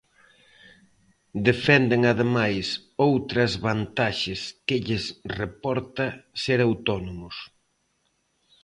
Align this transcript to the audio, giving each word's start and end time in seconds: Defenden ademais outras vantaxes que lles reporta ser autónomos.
Defenden 1.47 2.01
ademais 2.13 2.65
outras 3.09 3.51
vantaxes 3.67 4.41
que 4.67 4.77
lles 4.85 5.05
reporta 5.41 6.07
ser 6.43 6.59
autónomos. 6.63 7.35